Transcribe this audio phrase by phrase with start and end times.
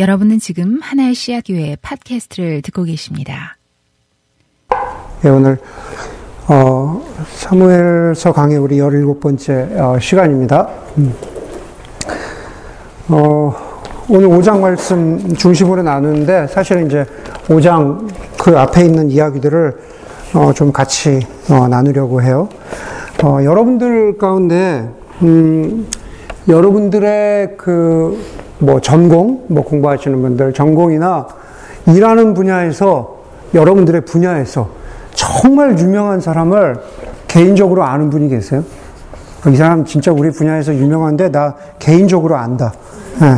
[0.00, 3.58] 여러분은 지금 하나의 씨앗 교회 팟캐스트를 듣고 계십니다.
[5.20, 5.58] 네, 오늘
[6.48, 10.70] 어, 사무엘서 강의 우리 17번째 어, 시간입니다.
[10.96, 11.12] 음.
[13.08, 13.54] 어,
[14.08, 17.04] 오늘 5장 말씀 중심으로 나누는데 사실은 이제
[17.48, 18.08] 5장
[18.38, 19.82] 그 앞에 있는 이야기들을
[20.32, 21.20] 어, 좀 같이
[21.50, 22.48] 어, 나누려고 해요.
[23.22, 24.88] 어, 여러분들 가운데
[25.20, 25.86] 음,
[26.48, 31.26] 여러분들의 그 뭐 전공, 뭐 공부하시는 분들, 전공이나
[31.86, 33.18] 일하는 분야에서
[33.54, 34.68] 여러분들의 분야에서
[35.12, 36.76] 정말 유명한 사람을
[37.26, 38.62] 개인적으로 아는 분이 계세요?
[39.48, 42.72] 이 사람 진짜 우리 분야에서 유명한데 나 개인적으로 안다.
[43.20, 43.36] 네.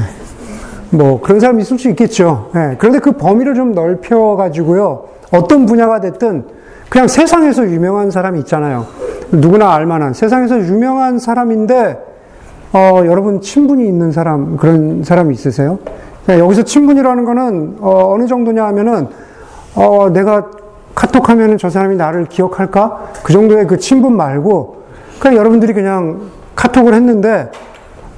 [0.91, 2.51] 뭐 그런 사람이 있을 수 있겠죠.
[2.55, 2.77] 네.
[2.79, 5.05] 그런데 그 범위를 좀 넓혀가지고요.
[5.31, 6.45] 어떤 분야가 됐든
[6.89, 8.87] 그냥 세상에서 유명한 사람이 있잖아요.
[9.31, 12.12] 누구나 알만한 세상에서 유명한 사람인데
[12.73, 15.79] 어, 여러분 친분이 있는 사람 그런 사람이 있으세요?
[16.27, 19.09] 네, 여기서 친분이라는 거는 어, 느 정도냐 하면은
[19.75, 20.51] 어, 내가
[20.95, 23.11] 카톡 하면은 저 사람이 나를 기억할까?
[23.23, 24.83] 그 정도의 그 친분 말고
[25.21, 27.51] 그냥 여러분들이 그냥 카톡을 했는데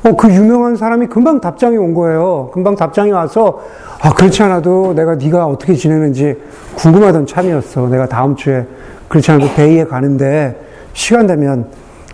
[0.05, 2.50] 어, 그 유명한 사람이 금방 답장이 온 거예요.
[2.52, 3.61] 금방 답장이 와서
[4.00, 6.36] 아 그렇지 않아도 내가 네가 어떻게 지내는지
[6.77, 7.89] 궁금하던 참이었어.
[7.89, 8.66] 내가 다음 주에
[9.08, 10.61] 그렇지 않아도 베이에 가는데
[10.92, 11.66] 시간 되면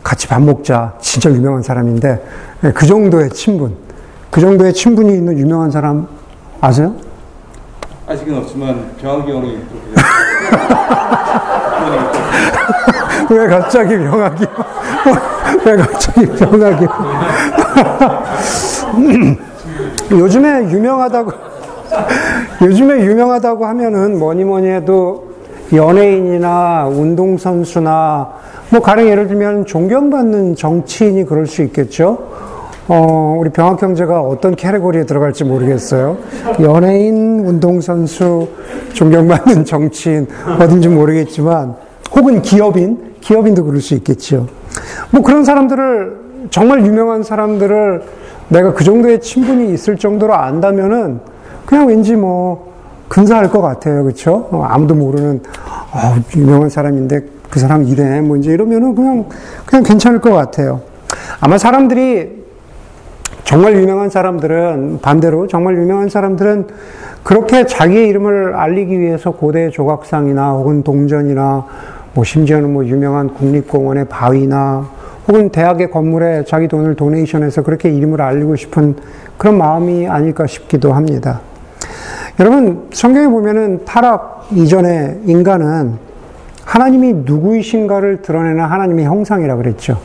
[0.02, 0.94] 같이 밥 먹자.
[1.00, 2.24] 진짜 유명한 사람인데
[2.64, 3.76] 예, 그 정도의 친분,
[4.30, 6.06] 그 정도의 친분이 있는 유명한 사람
[6.60, 6.94] 아세요?
[8.06, 9.58] 아직은 없지만 병학이 형이
[13.30, 14.44] 왜 갑자기 병학이?
[15.64, 16.86] 왜 갑자기 병학이?
[20.10, 21.32] 요즘에 유명하다고
[22.62, 25.29] 요즘에 유명하다고 하면은 뭐니 뭐니 해도
[25.72, 28.28] 연예인이나 운동선수나
[28.70, 32.18] 뭐 가령 예를 들면 존경받는 정치인이 그럴 수 있겠죠.
[32.92, 36.18] 어, 우리 병학 형제가 어떤 캐러고리에 들어갈지 모르겠어요.
[36.60, 38.48] 연예인, 운동선수,
[38.94, 40.26] 존경받는 정치인,
[40.58, 41.76] 어딘지 모르겠지만,
[42.16, 44.48] 혹은 기업인, 기업인도 그럴 수 있겠죠.
[45.12, 48.02] 뭐 그런 사람들을, 정말 유명한 사람들을
[48.48, 51.20] 내가 그 정도의 친분이 있을 정도로 안다면은,
[51.66, 52.69] 그냥 왠지 뭐,
[53.10, 54.04] 근사할 것 같아요.
[54.04, 54.48] 그쵸?
[54.52, 55.42] 어, 아무도 모르는,
[55.92, 59.26] 어, 유명한 사람인데, 그 사람 이래, 뭐 이제 이러면은 그냥,
[59.66, 60.80] 그냥 괜찮을 것 같아요.
[61.40, 62.40] 아마 사람들이,
[63.42, 66.68] 정말 유명한 사람들은, 반대로 정말 유명한 사람들은
[67.24, 71.66] 그렇게 자기의 이름을 알리기 위해서 고대 조각상이나 혹은 동전이나
[72.14, 74.88] 뭐 심지어는 뭐 유명한 국립공원의 바위나
[75.26, 78.94] 혹은 대학의 건물에 자기 돈을 도네이션해서 그렇게 이름을 알리고 싶은
[79.36, 81.40] 그런 마음이 아닐까 싶기도 합니다.
[82.40, 85.92] 여러분, 성경에 보면은 타락 이전에 인간은
[86.64, 89.98] 하나님이 누구이신가를 드러내는 하나님의 형상이라 그랬죠.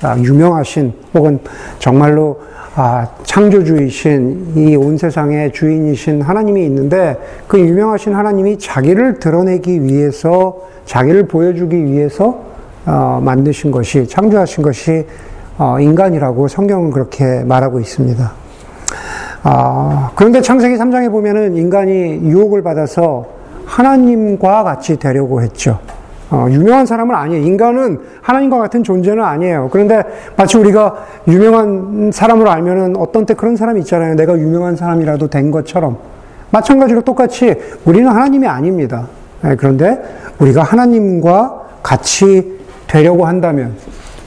[0.00, 1.40] 아, 유명하신 혹은
[1.80, 2.42] 정말로
[2.76, 7.18] 아, 창조주이신 이 온 세상의 주인이신 하나님이 있는데
[7.48, 12.40] 그 유명하신 하나님이 자기를 드러내기 위해서 자기를 보여주기 위해서
[12.86, 15.06] 어, 만드신 것이 창조하신 것이
[15.58, 18.39] 어, 인간이라고 성경은 그렇게 말하고 있습니다.
[19.42, 23.26] 아, 그런데 창세기 3장에 보면은 인간이 유혹을 받아서
[23.64, 25.78] 하나님과 같이 되려고 했죠.
[26.30, 27.44] 어, 유명한 사람은 아니에요.
[27.44, 29.68] 인간은 하나님과 같은 존재는 아니에요.
[29.72, 30.02] 그런데
[30.36, 30.94] 마치 우리가
[31.26, 34.14] 유명한 사람으로 알면은 어떤 때 그런 사람이 있잖아요.
[34.14, 35.96] 내가 유명한 사람이라도 된 것처럼.
[36.50, 39.06] 마찬가지로 똑같이 우리는 하나님이 아닙니다.
[39.42, 40.00] 네, 그런데
[40.38, 43.74] 우리가 하나님과 같이 되려고 한다면,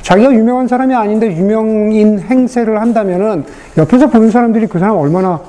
[0.03, 3.45] 자기가 유명한 사람이 아닌데 유명인 행세를 한다면은
[3.77, 5.39] 옆에서 보는 사람들이 그 사람 얼마나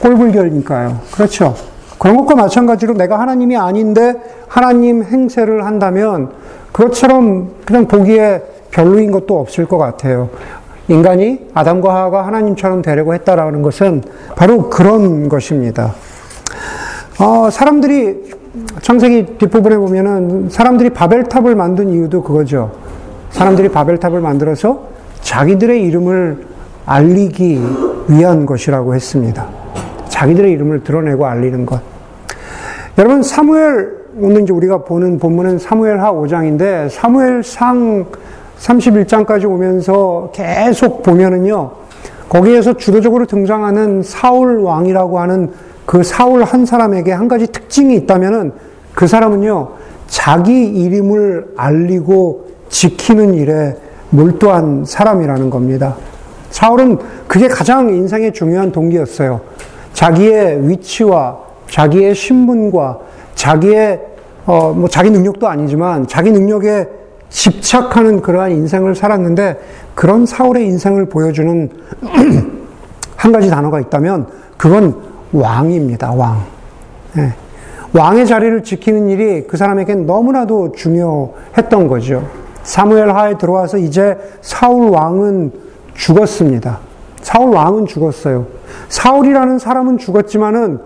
[0.00, 1.00] 꼴불견일까요?
[1.12, 1.54] 그렇죠.
[1.98, 4.14] 그런 것과 마찬가지로 내가 하나님이 아닌데
[4.48, 6.30] 하나님 행세를 한다면
[6.72, 10.30] 그것처럼 그냥 보기에 별로인 것도 없을 것 같아요.
[10.88, 14.02] 인간이 아담과 하와가 하나님처럼 되려고 했다라는 것은
[14.36, 15.94] 바로 그런 것입니다.
[17.18, 18.34] 어, 사람들이
[18.82, 22.83] 창세기 뒷부분에 보면은 사람들이 바벨탑을 만든 이유도 그거죠.
[23.34, 24.84] 사람들이 바벨탑을 만들어서
[25.20, 26.46] 자기들의 이름을
[26.86, 27.60] 알리기
[28.08, 29.48] 위한 것이라고 했습니다.
[30.08, 31.80] 자기들의 이름을 드러내고 알리는 것.
[32.96, 33.90] 여러분, 사무엘,
[34.20, 38.06] 오늘 이제 우리가 보는 본문은 사무엘하 5장인데, 사무엘상
[38.60, 41.72] 31장까지 오면서 계속 보면은요,
[42.28, 45.50] 거기에서 주도적으로 등장하는 사울 왕이라고 하는
[45.86, 48.52] 그 사울 한 사람에게 한 가지 특징이 있다면은
[48.94, 49.70] 그 사람은요,
[50.06, 53.76] 자기 이름을 알리고 지키는 일에
[54.10, 55.94] 몰두한 사람이라는 겁니다.
[56.50, 56.98] 사울은
[57.28, 59.40] 그게 가장 인생의 중요한 동기였어요.
[59.92, 61.38] 자기의 위치와
[61.70, 62.98] 자기의 신분과
[63.36, 64.00] 자기의
[64.46, 66.88] 어, 뭐 자기 능력도 아니지만 자기 능력에
[67.30, 69.60] 집착하는 그러한 인생을 살았는데
[69.94, 71.70] 그런 사울의 인생을 보여주는
[73.16, 74.96] 한 가지 단어가 있다면 그건
[75.32, 76.12] 왕입니다.
[76.12, 76.44] 왕.
[77.18, 77.34] 예.
[77.92, 82.43] 왕의 자리를 지키는 일이 그 사람에겐 너무나도 중요했던 거죠.
[82.64, 85.52] 사무엘 하에 들어와서 이제 사울 왕은
[85.94, 86.80] 죽었습니다.
[87.22, 88.46] 사울 왕은 죽었어요.
[88.88, 90.78] 사울이라는 사람은 죽었지만은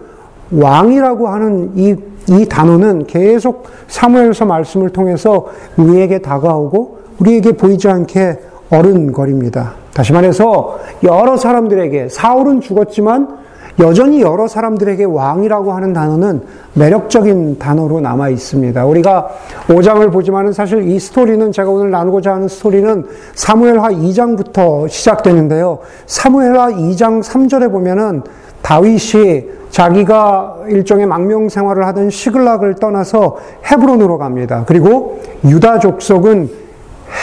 [0.52, 1.96] 왕이라고 하는 이,
[2.28, 5.46] 이 단어는 계속 사무엘서 말씀을 통해서
[5.76, 8.38] 우리에게 다가오고 우리에게 보이지 않게
[8.70, 9.74] 어른거립니다.
[9.92, 13.38] 다시 말해서 여러 사람들에게 사울은 죽었지만
[13.80, 16.42] 여전히 여러 사람들에게 왕이라고 하는 단어는
[16.74, 18.84] 매력적인 단어로 남아 있습니다.
[18.84, 19.28] 우리가
[19.68, 25.78] 5장을 보지만은 사실 이 스토리는 제가 오늘 나누고자 하는 스토리는 사무엘하 2장부터 시작되는데요.
[26.06, 28.22] 사무엘하 2장 3절에 보면은
[28.62, 33.36] 다윗이 자기가 일종의 망명 생활을 하던 시글락을 떠나서
[33.70, 34.64] 헤브론으로 갑니다.
[34.66, 36.50] 그리고 유다 족속은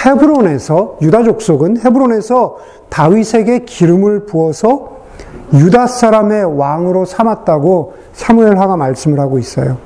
[0.06, 2.58] 헤브론에서 유다 족속은 헤브론에서
[2.90, 4.95] 다윗에게 기름을 부어서
[5.56, 9.78] 유다 사람의 왕으로 삼았다고 사무엘하가 말씀을 하고 있어요.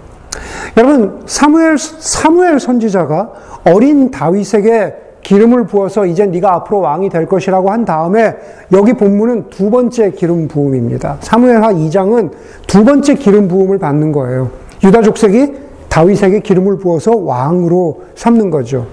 [0.78, 3.32] 여러분 사무엘 사무엘 선지자가
[3.66, 8.36] 어린 다윗에게 기름을 부어서 이제 네가 앞으로 왕이 될 것이라고 한 다음에
[8.72, 11.18] 여기 본문은 두 번째 기름 부음입니다.
[11.20, 12.32] 사무엘하 2장은
[12.68, 14.50] 두 번째 기름 부음을 받는 거예요.
[14.84, 15.54] 유다 족속이
[15.90, 18.88] 다윗에게 기름을 부어서 왕으로 삼는 거죠.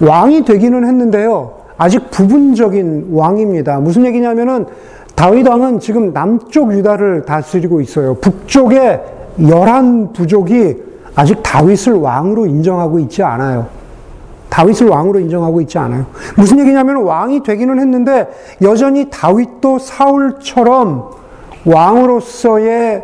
[0.00, 1.62] 왕이 되기는 했는데요.
[1.76, 3.80] 아직 부분적인 왕입니다.
[3.80, 4.66] 무슨 얘기냐면은
[5.14, 8.14] 다윗 왕은 지금 남쪽 유다를 다스리고 있어요.
[8.14, 9.00] 북쪽에
[9.48, 10.76] 열한 부족이
[11.14, 13.66] 아직 다윗을 왕으로 인정하고 있지 않아요.
[14.48, 16.06] 다윗을 왕으로 인정하고 있지 않아요.
[16.36, 18.28] 무슨 얘기냐면 왕이 되기는 했는데
[18.60, 21.10] 여전히 다윗도 사울처럼
[21.64, 23.02] 왕으로서의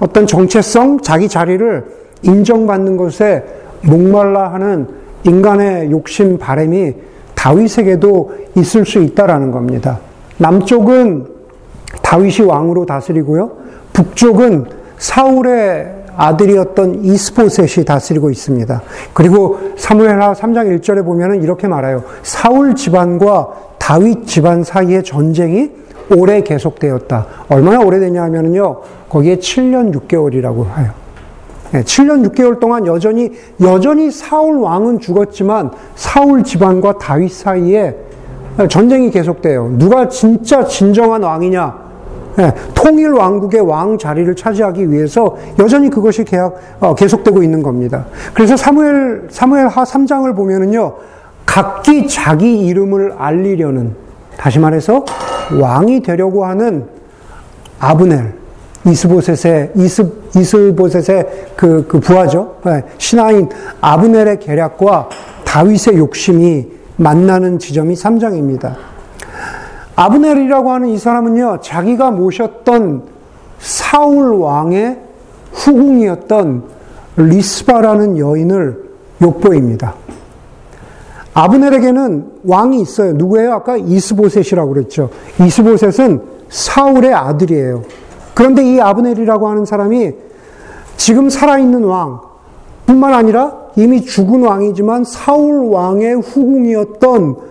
[0.00, 1.84] 어떤 정체성, 자기 자리를
[2.22, 3.44] 인정받는 것에
[3.82, 4.88] 목말라 하는
[5.24, 6.94] 인간의 욕심, 바램이
[7.34, 10.00] 다윗에게도 있을 수 있다라는 겁니다.
[10.38, 11.37] 남쪽은
[12.08, 13.50] 다윗이 왕으로 다스리고요.
[13.92, 14.64] 북쪽은
[14.96, 18.82] 사울의 아들이었던 이스보셋이 다스리고 있습니다.
[19.12, 22.04] 그리고 사무엘하 3장 1절에 보면은 이렇게 말해요.
[22.22, 25.70] 사울 집안과 다윗 집안 사이의 전쟁이
[26.16, 27.26] 오래 계속되었다.
[27.50, 28.80] 얼마나 오래됐냐 하면은요.
[29.10, 30.92] 거기에 7년 6개월이라고 해요.
[31.74, 37.94] 7년 6개월 동안 여전히 여전히 사울 왕은 죽었지만 사울 집안과 다윗 사이에
[38.70, 39.74] 전쟁이 계속돼요.
[39.76, 41.87] 누가 진짜 진정한 왕이냐?
[42.38, 48.06] 예, 통일 왕국의 왕 자리를 차지하기 위해서 여전히 그것이 계약, 어, 계속되고 있는 겁니다.
[48.32, 50.94] 그래서 사무엘, 사무엘 하 3장을 보면은요,
[51.44, 53.94] 각기 자기 이름을 알리려는,
[54.36, 55.04] 다시 말해서
[55.60, 56.86] 왕이 되려고 하는
[57.80, 58.34] 아브넬,
[58.86, 61.26] 이스보셋의, 이스, 이스보셋의
[61.56, 62.56] 그, 그 부하죠.
[62.66, 63.48] 예, 신하인
[63.80, 65.08] 아브넬의 계략과
[65.44, 68.76] 다윗의 욕심이 만나는 지점이 3장입니다.
[69.98, 73.02] 아브넬이라고 하는 이 사람은요, 자기가 모셨던
[73.58, 74.96] 사울 왕의
[75.50, 76.62] 후궁이었던
[77.16, 78.90] 리스바라는 여인을
[79.20, 79.94] 욕보입니다.
[81.34, 83.12] 아브넬에게는 왕이 있어요.
[83.14, 83.54] 누구예요?
[83.54, 85.10] 아까 이스보셋이라고 그랬죠.
[85.44, 87.82] 이스보셋은 사울의 아들이에요.
[88.34, 90.12] 그런데 이 아브넬이라고 하는 사람이
[90.96, 92.20] 지금 살아있는 왕,
[92.86, 97.47] 뿐만 아니라 이미 죽은 왕이지만 사울 왕의 후궁이었던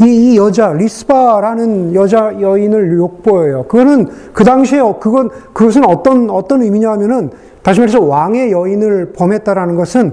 [0.00, 3.64] 이, 이 여자 리스바라는 여자 여인을 욕보여요.
[3.64, 7.30] 그거는 그 당시에 그건 그것은 어떤 어떤 의미냐면은
[7.62, 10.12] 다시 말해서 왕의 여인을 범했다라는 것은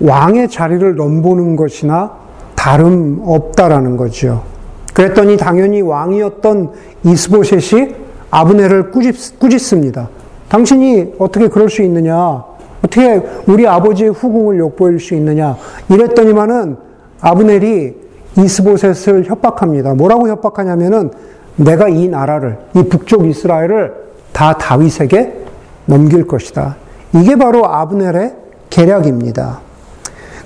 [0.00, 2.12] 왕의 자리를 넘보는 것이나
[2.54, 4.42] 다름 없다라는 거죠.
[4.92, 6.70] 그랬더니 당연히 왕이었던
[7.04, 7.94] 이스보셋이
[8.30, 10.08] 아브네를 꾸짖, 꾸짖습니다.
[10.48, 12.44] 당신이 어떻게 그럴 수 있느냐?
[12.84, 15.56] 어떻게 우리 아버지의 후궁을 욕보일 수 있느냐?
[15.88, 16.76] 이랬더니만은
[17.20, 18.05] 아브넬이
[18.36, 19.94] 이스보셋을 협박합니다.
[19.94, 21.10] 뭐라고 협박하냐면은
[21.56, 23.94] 내가 이 나라를 이 북쪽 이스라엘을
[24.32, 25.44] 다 다윗에게
[25.86, 26.76] 넘길 것이다.
[27.14, 28.34] 이게 바로 아브넬의
[28.68, 29.60] 계략입니다.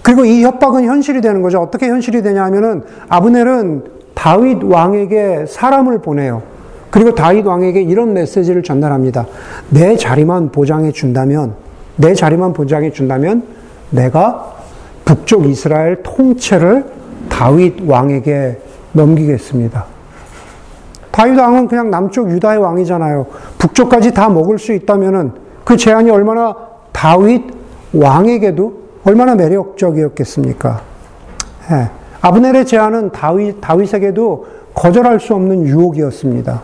[0.03, 1.61] 그리고 이 협박은 현실이 되는 거죠.
[1.61, 6.43] 어떻게 현실이 되냐 하면은 아브넬은 다윗 왕에게 사람을 보내요.
[6.91, 9.27] 그리고 다윗 왕에게 이런 메시지를 전달합니다.
[9.71, 11.55] 내 자리만 보장해 준다면,
[11.97, 13.45] 내 자리만 보장해 준다면
[13.91, 14.55] 내가
[15.05, 16.85] 북쪽 이스라엘 통째를
[17.29, 18.59] 다윗 왕에게
[18.93, 19.85] 넘기겠습니다.
[21.11, 23.27] 다윗 왕은 그냥 남쪽 유다의 왕이잖아요.
[23.59, 25.33] 북쪽까지 다 먹을 수 있다면은
[25.65, 26.55] 그 제안이 얼마나
[26.93, 27.43] 다윗
[27.93, 30.81] 왕에게도 얼마나 매력적이었겠습니까?
[31.73, 31.91] 예.
[32.21, 36.61] 아브넬의 제안은 다윗, 다윗에게도 거절할 수 없는 유혹이었습니다.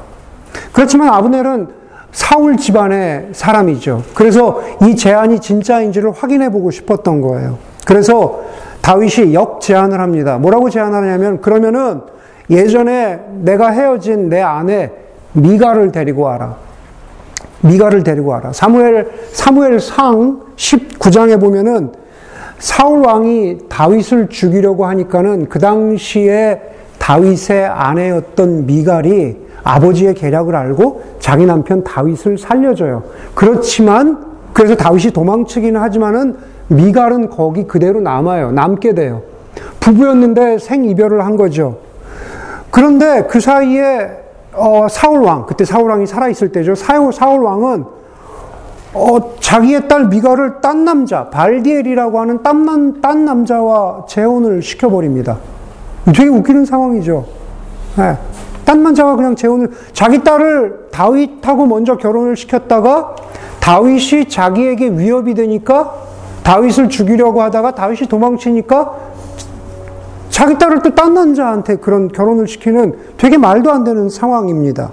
[0.72, 1.68] 그렇지만 아브넬은
[2.12, 4.02] 사울 집안의 사람이죠.
[4.14, 7.58] 그래서 이 제안이 진짜인지를 확인해 보고 싶었던 거예요.
[7.84, 8.40] 그래서
[8.86, 10.38] 다윗이 역 제안을 합니다.
[10.38, 12.02] 뭐라고 제안하냐면 그러면은
[12.48, 14.92] 예전에 내가 헤어진 내 아내
[15.32, 16.54] 미가를 데리고 와라.
[17.62, 18.52] 미가를 데리고 와라.
[18.52, 21.90] 사무엘 사무엘 상 19장에 보면은
[22.60, 26.60] 사울 왕이 다윗을 죽이려고 하니까는 그 당시에
[27.00, 33.02] 다윗의 아내였던 미갈이 아버지의 계략을 알고 자기 남편 다윗을 살려줘요.
[33.34, 36.36] 그렇지만 그래서 다윗이 도망치기는 하지만은
[36.68, 38.52] 미갈은 거기 그대로 남아요.
[38.52, 39.22] 남게 돼요.
[39.80, 41.78] 부부였는데 생이별을 한 거죠.
[42.70, 44.10] 그런데 그 사이에
[44.52, 46.74] 어, 사울 왕 그때 사울 왕이 살아 있을 때죠.
[46.74, 47.84] 사울 사울 왕은
[48.94, 55.38] 어, 자기의 딸 미가를 딴 남자 발디엘이라고 하는 딴, 남, 딴 남자와 재혼을 시켜버립니다.
[56.06, 57.26] 되게 웃기는 상황이죠.
[57.96, 58.16] 네.
[58.64, 63.14] 딴 남자와 그냥 재혼을 자기 딸을 다윗하고 먼저 결혼을 시켰다가
[63.60, 66.05] 다윗이 자기에게 위협이 되니까
[66.46, 68.94] 다윗을 죽이려고 하다가 다윗이 도망치니까
[70.30, 74.92] 자기 딸을 또 딴 남자한테 그런 결혼을 시키는 되게 말도 안 되는 상황입니다.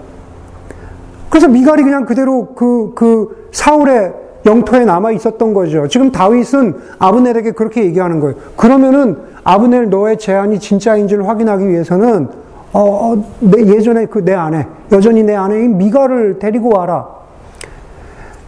[1.29, 4.13] 그래서 미갈이 그냥 그대로 그, 그 사울의
[4.47, 5.87] 영토에 남아 있었던 거죠.
[5.87, 8.35] 지금 다윗은 아브넬에게 그렇게 얘기하는 거예요.
[8.55, 12.29] 그러면은 아브넬 너의 제안이 진짜인지를 확인하기 위해서는
[12.73, 17.07] 어, 어 내, 예전에 그 내 아내, 여전히 내 아내인 미갈을 데리고 와라.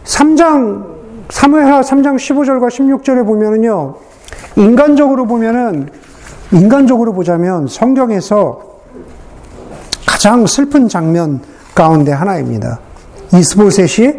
[0.04, 0.95] 3장,
[1.28, 3.94] 사무엘하 3장 15절과 16절에 보면은요,
[4.56, 5.88] 인간적으로 보면은,
[6.52, 8.62] 인간적으로 보자면 성경에서
[10.06, 11.40] 가장 슬픈 장면
[11.74, 12.78] 가운데 하나입니다.
[13.34, 14.14] 이스보셋이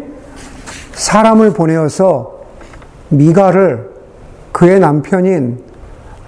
[0.92, 2.38] 사람을 보내어서
[3.08, 3.90] 미가를
[4.52, 5.62] 그의 남편인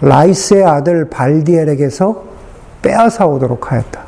[0.01, 2.25] 라이스의 아들 발디엘에게서
[2.81, 4.01] 빼앗아 오도록 하였다.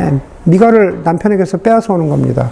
[0.00, 2.50] 예, 미가를 남편에게서 빼앗아 오는 겁니다.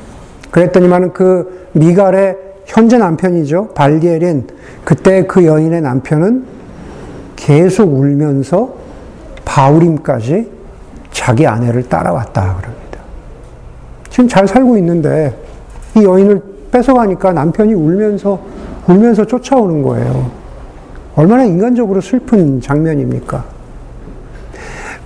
[0.51, 3.71] 그랬더니만 그 미갈의 현재 남편이죠.
[3.75, 4.47] 발디엘인
[4.85, 6.45] 그때 그 여인의 남편은
[7.35, 8.73] 계속 울면서
[9.45, 10.49] 바우림까지
[11.11, 13.01] 자기 아내를 따라왔다 그럽니다.
[14.09, 15.37] 지금 잘 살고 있는데
[15.97, 18.39] 이 여인을 뺏어가니까 남편이 울면서
[18.87, 20.31] 울면서 쫓아오는 거예요.
[21.17, 23.45] 얼마나 인간적으로 슬픈 장면입니까?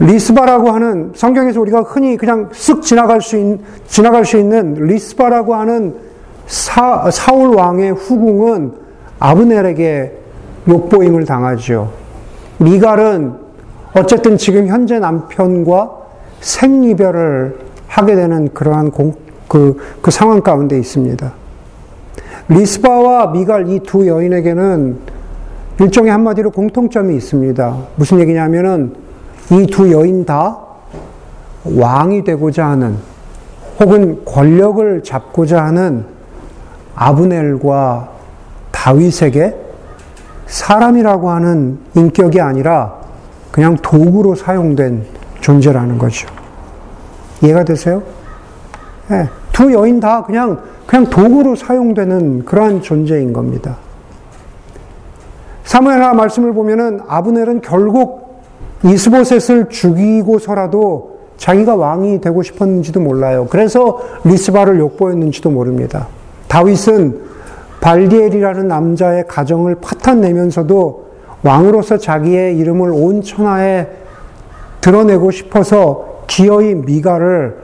[0.01, 6.14] 리스바라고 하는 성경에서 우리가 흔히 그냥 쓱 지나갈 수 있는 지나갈 수 있는 리스바라고 하는
[6.47, 8.73] 사, 사울 왕의 후궁은
[9.19, 10.13] 아브넬에게
[10.69, 11.91] 욕보임을 당하죠.
[12.59, 13.35] 미갈은
[13.95, 15.91] 어쨌든 지금 현재 남편과
[16.41, 19.15] 생이별을 하게 되는 그러한 공,
[19.49, 21.33] 그, 그 상황 가운데 있습니다.
[22.49, 24.99] 리스바와 미갈 이 두 여인에게는
[25.81, 27.77] 일종의 한마디로 공통점이 있습니다.
[27.97, 28.95] 무슨 얘기냐면은
[29.51, 30.59] 이 두 여인 다
[31.65, 32.97] 왕이 되고자 하는
[33.81, 36.05] 혹은 권력을 잡고자 하는
[36.95, 38.09] 아브넬과
[38.71, 39.57] 다윗에게
[40.47, 42.95] 사람이라고 하는 인격이 아니라
[43.51, 45.05] 그냥 도구로 사용된
[45.41, 46.29] 존재라는 거죠.
[47.43, 48.03] 이해가 되세요?
[49.09, 53.77] 네, 두 여인 다 그냥 그냥 도구로 사용되는 그러한 존재인 겁니다.
[55.65, 58.43] 사무엘하 말씀을 보면은 아브넬은 결국
[58.85, 63.47] 이스보셋을 죽이고서라도 자기가 왕이 되고 싶었는지도 몰라요.
[63.51, 66.07] 그래서 리스바를 욕보였는지도 모릅니다.
[66.55, 67.21] 다윗은
[67.81, 71.05] 발디엘이라는 남자의 가정을 파탄내면서도
[71.43, 73.89] 왕으로서 자기의 이름을 온 천하에
[74.81, 77.57] 드러내고 싶어서 기어이 미가를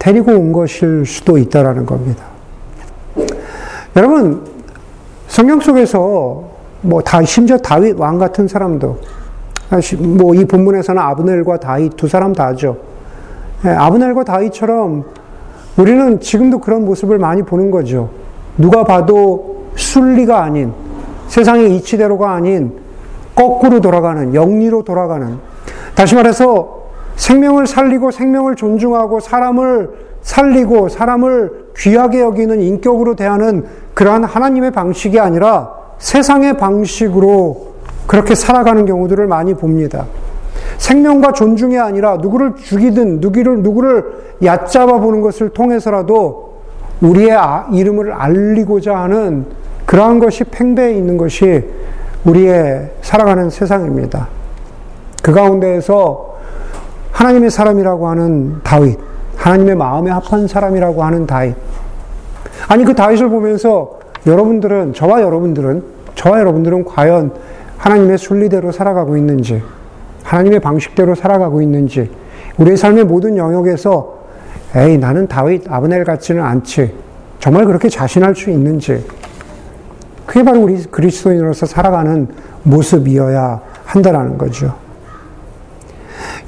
[0.00, 2.24] 데리고 온 것일 수도 있다라는 겁니다.
[3.94, 4.44] 여러분
[5.28, 8.98] 성경 속에서 뭐 다 심지어 다윗 왕 같은 사람도
[10.18, 12.76] 뭐 이 본문에서는 아브넬과 다윗 두 사람 다죠.
[13.64, 15.04] 예, 아브넬과 다윗처럼
[15.76, 18.21] 우리는 지금도 그런 모습을 많이 보는 거죠.
[18.58, 20.72] 누가 봐도 순리가 아닌
[21.28, 22.72] 세상의 이치대로가 아닌
[23.34, 25.38] 거꾸로 돌아가는 영리로 돌아가는
[25.94, 26.82] 다시 말해서
[27.16, 29.90] 생명을 살리고 생명을 존중하고 사람을
[30.22, 37.72] 살리고 사람을 귀하게 여기는 인격으로 대하는 그러한 하나님의 방식이 아니라 세상의 방식으로
[38.06, 40.06] 그렇게 살아가는 경우들을 많이 봅니다.
[40.78, 46.51] 생명과 존중이 아니라 누구를 죽이든 누구를 누구를 얕잡아 보는 것을 통해서라도
[47.02, 49.44] 우리의 아, 이름을 알리고자 하는
[49.84, 51.64] 그러한 것이 팽배해 있는 것이
[52.24, 54.28] 우리의 살아가는 세상입니다.
[55.22, 56.36] 그 가운데에서
[57.10, 58.98] 하나님의 사람이라고 하는 다윗,
[59.36, 61.54] 하나님의 마음에 합한 사람이라고 하는 다윗.
[62.68, 65.82] 아니 그 다윗을 보면서 여러분들은 저와 여러분들은
[66.14, 67.32] 저와 여러분들은 과연
[67.78, 69.60] 하나님의 순리대로 살아가고 있는지,
[70.22, 72.08] 하나님의 방식대로 살아가고 있는지,
[72.58, 74.21] 우리의 삶의 모든 영역에서
[74.74, 76.94] 에이 나는 다윗 아브넬 같지는 않지.
[77.38, 79.04] 정말 그렇게 자신할 수 있는지.
[80.26, 82.28] 그게 바로 우리 그리스도인으로서 살아가는
[82.62, 84.74] 모습이어야 한다라는 거죠.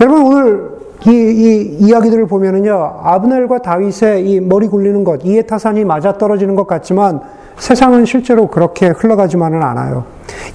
[0.00, 0.74] 여러분 오늘
[1.06, 6.66] 이, 이 이야기들을 보면은요, 아브넬과 다윗의 이 머리 굴리는 것, 이해 타산이 맞아 떨어지는 것
[6.66, 7.20] 같지만
[7.58, 10.04] 세상은 실제로 그렇게 흘러가지만은 않아요.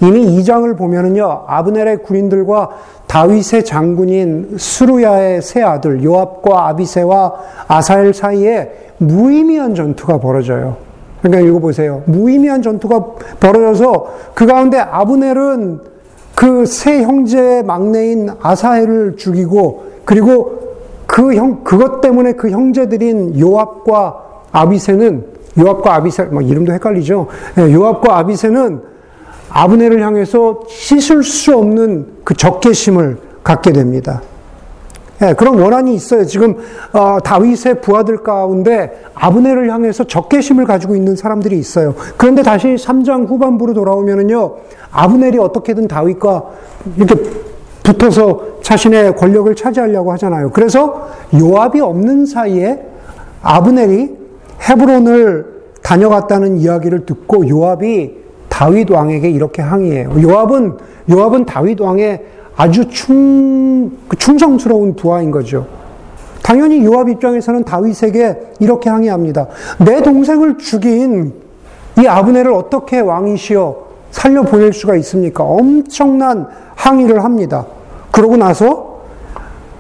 [0.02, 2.70] 이미 2장을 보면은요, 아브넬의 군인들과
[3.08, 7.34] 다윗의 장군인 수루야의 세 아들 요압과 아비세와
[7.68, 10.78] 아사엘 사이에 무의미한 전투가 벌어져요.
[11.22, 12.04] 그러니까 읽어보세요.
[12.06, 13.06] 무의미한 전투가
[13.40, 15.80] 벌어져서 그 가운데 아브넬은
[16.36, 20.60] 그 세 형제의 막내인 아사엘을 죽이고 그리고
[21.06, 25.26] 그 형, 그것 때문에 그 형제들인 요압과 아비세는
[25.60, 27.28] 요압과 아비세, 뭐 이름도 헷갈리죠.
[27.58, 28.82] 예, 요압과 아비세는
[29.50, 34.22] 아브넬을 향해서 씻을 수 없는 그 적개심을 갖게 됩니다.
[35.22, 36.26] 예, 그런 원한이 있어요.
[36.26, 36.56] 지금
[36.94, 41.96] 어, 다윗의 부하들 가운데 아브넬을 향해서 적개심을 가지고 있는 사람들이 있어요.
[42.16, 44.56] 그런데 다시 3장 후반부로 돌아오면은요,
[44.92, 46.44] 아브넬이 어떻게든 다윗과
[46.96, 47.16] 이렇게
[47.84, 50.52] 붙어서 자신의 권력을 차지하려고 하잖아요.
[50.52, 52.86] 그래서 요압이 없는 사이에
[53.42, 54.19] 아브넬이
[54.68, 58.18] 헤브론을 다녀갔다는 이야기를 듣고 요압이
[58.50, 60.22] 다윗 왕에게 이렇게 항의해요.
[60.22, 60.78] 요압은
[61.10, 62.26] 요압은 다윗 왕의
[62.56, 65.66] 아주 충 충성스러운 부하인 거죠.
[66.42, 69.48] 당연히 요압 입장에서는 다윗에게 이렇게 항의합니다.
[69.86, 71.34] 내 동생을 죽인
[71.98, 75.44] 이 아브넬을 어떻게 왕이시여 살려 보낼 수가 있습니까?
[75.44, 77.66] 엄청난 항의를 합니다.
[78.12, 79.02] 그러고 나서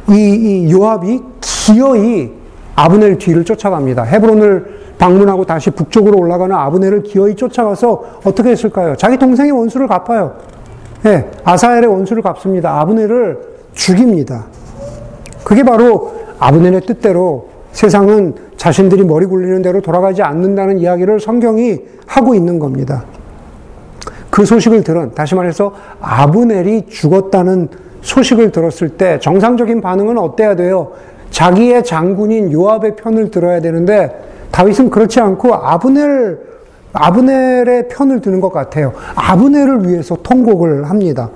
[0.09, 2.38] 이, 이 요압이 기어이
[2.79, 4.03] 아브넬 뒤를 쫓아갑니다.
[4.03, 8.95] 헤브론을 방문하고 다시 북쪽으로 올라가는 아브넬을 기어이 쫓아가서 어떻게 했을까요?
[8.95, 10.35] 자기 동생의 원수를 갚아요.
[11.05, 12.79] 예, 아사엘의 원수를 갚습니다.
[12.79, 13.39] 아브넬을
[13.73, 14.45] 죽입니다.
[15.43, 22.59] 그게 바로 아브넬의 뜻대로 세상은 자신들이 머리 굴리는 대로 돌아가지 않는다는 이야기를 성경이 하고 있는
[22.59, 23.05] 겁니다.
[24.29, 27.69] 그 소식을 들은, 다시 말해서 아브넬이 죽었다는
[28.01, 30.91] 소식을 들었을 때 정상적인 반응은 어때야 돼요?
[31.31, 36.49] 자기의 장군인 요압의 편을 들어야 되는데 다윗은 그렇지 않고 아브넬
[36.91, 38.93] 아브넬의 편을 드는 것 같아요.
[39.15, 41.29] 아브넬을 위해서 통곡을 합니다.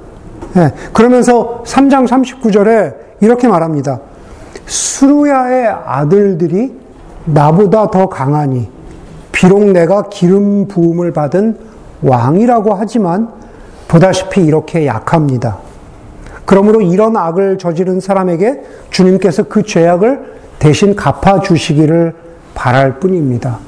[0.53, 3.99] 네, 그러면서 3장 39절에 이렇게 말합니다.
[4.65, 6.75] 수루야의 아들들이
[7.25, 8.69] 나보다 더 강하니
[9.31, 11.57] 비록 내가 기름 부음을 받은
[12.01, 13.29] 왕이라고 하지만
[13.87, 15.57] 보다시피 이렇게 약합니다.
[16.45, 22.13] 그러므로 이런 악을 저지른 사람에게 주님께서 그 죄악을 대신 갚아 주시기를
[22.53, 23.59] 바랄 뿐입니다.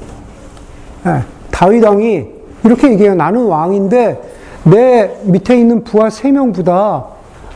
[1.04, 2.26] 네, 다윗 왕이
[2.64, 3.14] 이렇게 얘기해요.
[3.14, 4.20] 나는 왕인데
[4.64, 7.04] 내 밑에 있는 부하 세 명보다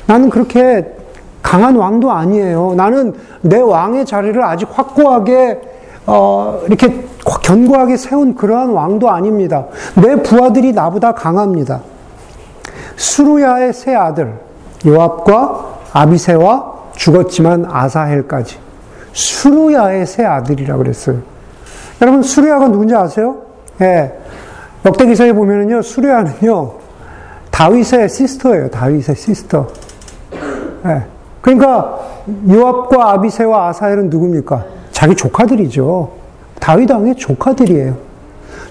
[0.07, 0.87] 나는 그렇게
[1.43, 2.75] 강한 왕도 아니에요.
[2.77, 5.61] 나는 내 왕의 자리를 아직 확고하게
[6.07, 7.05] 어, 이렇게
[7.43, 9.67] 견고하게 세운 그러한 왕도 아닙니다.
[9.95, 11.83] 내 부하들이 나보다 강합니다.
[12.97, 14.35] 수루야의 세 아들
[14.87, 18.59] 요압과 아비세와 죽었지만 아사헬까지
[19.13, 21.19] 수루야의 세 아들이라 그랬어요.
[22.01, 23.39] 여러분 수루야가 누군지 아세요?
[23.81, 24.13] 예.
[24.87, 26.73] 역대기서에 보면은요 수루야는요
[27.51, 28.71] 다윗의 시스터예요.
[28.71, 29.67] 다윗의 시스터.
[30.87, 31.03] 예.
[31.41, 32.01] 그러니까
[32.49, 34.65] 요압과 아비세와 아사헬은 누굽니까?
[34.93, 36.11] 자기 조카들이죠.
[36.61, 37.97] 다윗 왕의 조카들이에요.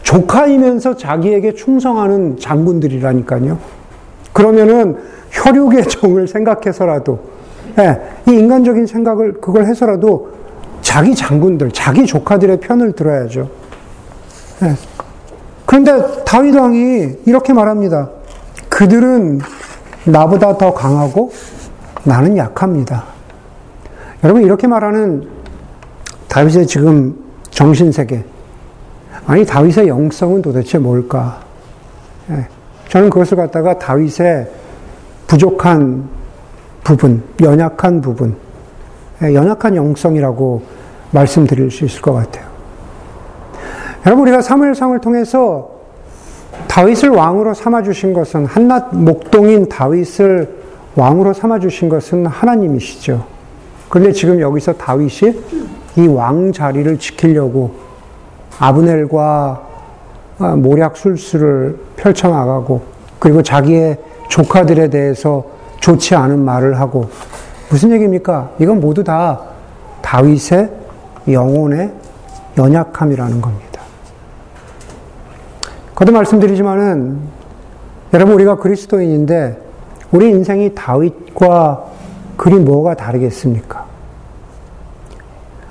[0.03, 3.57] 조카이면서 자기에게 충성하는 장군들이라니까요.
[4.33, 4.97] 그러면은
[5.31, 7.19] 혈육의 정을 생각해서라도
[7.77, 10.31] 예, 이 인간적인 생각을 그걸 해서라도
[10.81, 13.49] 자기 장군들, 자기 조카들의 편을 들어야죠.
[14.63, 14.75] 예.
[15.65, 18.09] 그런데 다윗 왕이 이렇게 말합니다.
[18.69, 19.39] 그들은
[20.05, 21.31] 나보다 더 강하고
[22.03, 23.03] 나는 약합니다.
[24.23, 25.27] 여러분 이렇게 말하는
[26.27, 27.15] 다윗의 지금
[27.49, 28.23] 정신 세계
[29.25, 31.39] 아니 다윗의 영성은 도대체 뭘까?
[32.31, 32.47] 예.
[32.89, 34.49] 저는 그것을 갖다가 다윗의
[35.27, 36.09] 부족한
[36.83, 38.35] 부분, 연약한 부분,
[39.21, 40.61] 예, 연약한 영성이라고
[41.11, 42.47] 말씀드릴 수 있을 것 같아요.
[44.05, 45.69] 여러분 우리가 사무엘상을 통해서
[46.67, 50.57] 다윗을 왕으로 삼아 주신 것은 한낱 목동인 다윗을
[50.95, 53.25] 왕으로 삼아 주신 것은 하나님이시죠.
[53.89, 55.39] 그런데 지금 여기서 다윗이
[55.97, 57.71] 이 왕 자리를 지키려고
[58.59, 59.68] 아브넬과
[60.39, 62.81] 모략 술수를 펼쳐나가고
[63.19, 63.97] 그리고 자기의
[64.29, 65.43] 조카들에 대해서
[65.79, 67.09] 좋지 않은 말을 하고
[67.69, 68.51] 무슨 얘기입니까?
[68.59, 69.41] 이건 모두 다
[70.01, 70.69] 다윗의
[71.27, 71.91] 영혼의
[72.57, 73.81] 연약함이라는 겁니다.
[75.93, 77.19] 거듭 말씀드리지만은
[78.13, 79.59] 여러분 우리가 그리스도인인데
[80.11, 81.85] 우리 인생이 다윗과
[82.37, 83.85] 그리 뭐가 다르겠습니까?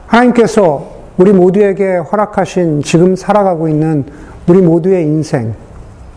[0.06, 4.04] 하나님께서 우리 모두에게 허락하신 지금 살아가고 있는
[4.48, 5.54] 우리 모두의 인생,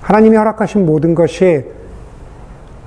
[0.02, 1.66] 하나님이 허락하신 모든 것이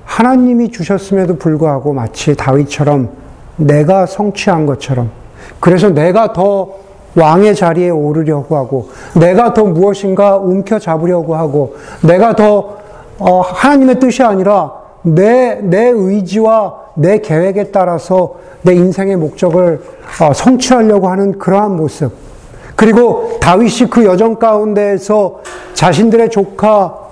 [0.05, 3.09] 하나님이 주셨음에도 불구하고 마치 다윗처럼
[3.57, 5.11] 내가 성취한 것처럼.
[5.59, 6.69] 그래서 내가 더
[7.15, 12.77] 왕의 자리에 오르려고 하고, 내가 더 무엇인가 움켜잡으려고 하고, 내가 더
[13.17, 19.81] 어, 하나님의 뜻이 아니라 내, 내 의지와 내 계획에 따라서 내 인생의 목적을
[20.21, 22.11] 어, 성취하려고 하는 그러한 모습.
[22.75, 25.41] 그리고 다윗이 그 여정 가운데에서
[25.73, 27.05] 자신들의 조카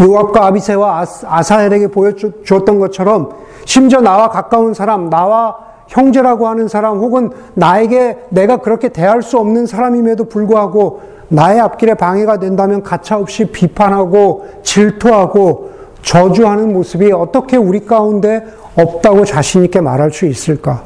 [0.00, 3.30] 요압과 아비세와 아사엘에게 보여주었던 것처럼
[3.64, 5.56] 심지어 나와 가까운 사람, 나와
[5.88, 12.38] 형제라고 하는 사람 혹은 나에게 내가 그렇게 대할 수 없는 사람임에도 불구하고 나의 앞길에 방해가
[12.38, 15.70] 된다면 가차없이 비판하고 질투하고
[16.02, 18.44] 저주하는 모습이 어떻게 우리 가운데
[18.76, 20.82] 없다고 자신있게 말할 수 있을까?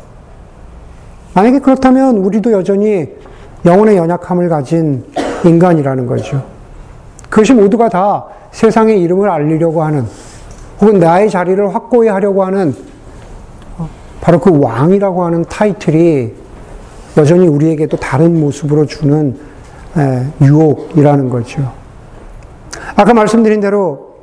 [1.34, 3.08] 만약에 그렇다면 우리도 여전히
[3.64, 5.04] 영혼의 연약함을 가진
[5.44, 6.42] 인간이라는 거죠.
[7.28, 10.04] 그것이 모두가 다 세상의 이름을 알리려고 하는
[10.80, 12.74] 혹은 나의 자리를 확고히 하려고 하는
[14.20, 16.32] 바로 그 왕이라고 하는 타이틀이
[17.16, 19.36] 여전히 우리에게 도 다른 모습으로 주는
[20.40, 21.72] 유혹이라는 거죠.
[22.94, 24.14] 아까 말씀드린 대로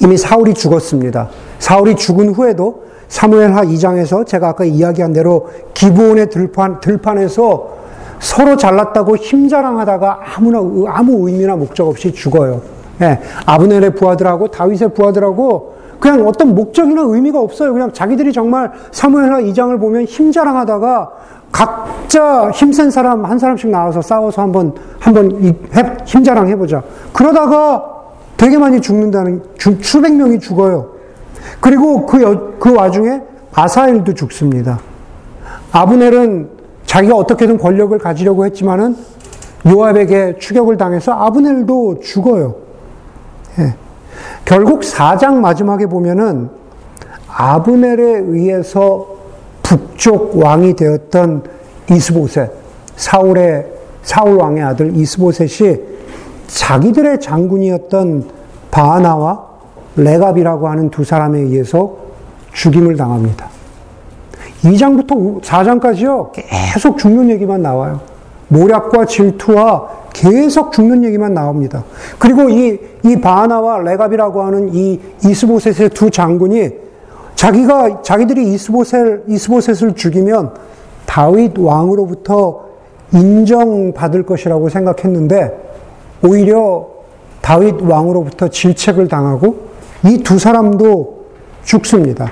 [0.00, 1.28] 이미 사울이 죽었습니다.
[1.58, 7.83] 사울이 죽은 후에도 사무엘하 2장에서 제가 아까 이야기한 대로 기부원의 들판, 들판에서
[8.24, 10.58] 서로 잘났다고 힘자랑하다가 아무나,
[10.88, 12.62] 아무 의미나 목적 없이 죽어요.
[13.02, 17.74] 예, 아브넬의 부하들하고 다윗의 부하들하고 그냥 어떤 목적이나 의미가 없어요.
[17.74, 21.10] 그냥 자기들이 정말 사무엘하 2장을 보면 힘자랑하다가
[21.52, 25.54] 각자 힘센 사람 한 사람씩 나와서 싸워서 한번 한번
[26.06, 26.82] 힘자랑 해보자.
[27.12, 27.84] 그러다가
[28.38, 29.42] 되게 많이 죽는다는
[29.82, 30.92] 수백 명이 죽어요.
[31.60, 33.20] 그리고 그, 여, 그 와중에
[33.52, 34.78] 아사엘도 죽습니다.
[35.72, 36.53] 아브넬은
[36.94, 38.96] 자기가 어떻게든 권력을 가지려고 했지만은
[39.66, 42.54] 요압에게 추격을 당해서 아브넬도 죽어요.
[43.58, 43.74] 예.
[44.44, 46.50] 결국 4장 마지막에 보면은
[47.26, 49.08] 아브넬에 의해서
[49.64, 51.42] 북쪽 왕이 되었던
[51.90, 52.52] 이스보셋,
[52.94, 53.66] 사울의
[54.04, 55.78] 사울 왕의 아들 이스보셋이
[56.46, 58.30] 자기들의 장군이었던
[58.70, 59.44] 바하나와
[59.96, 61.96] 레갑이라고 하는 두 사람에 의해서
[62.52, 63.53] 죽임을 당합니다.
[64.64, 68.00] 2장부터 4장까지요, 계속 죽는 얘기만 나와요.
[68.48, 71.84] 모략과 질투와 계속 죽는 얘기만 나옵니다.
[72.18, 76.70] 그리고 이, 이 바하나와 레갑이라고 하는 이 이스보셋의 두 장군이
[77.34, 80.54] 자기가, 자기들이 이스보셋, 이스보셋을 죽이면
[81.04, 82.64] 다윗 왕으로부터
[83.12, 85.52] 인정받을 것이라고 생각했는데
[86.24, 86.86] 오히려
[87.42, 89.56] 다윗 왕으로부터 질책을 당하고
[90.04, 91.24] 이 두 사람도
[91.64, 92.30] 죽습니다.